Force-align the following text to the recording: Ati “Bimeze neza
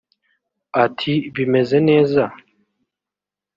Ati 0.85 1.13
“Bimeze 1.33 1.77
neza 1.89 2.23